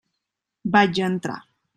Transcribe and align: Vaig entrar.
Vaig 0.75 1.01
entrar. 1.09 1.39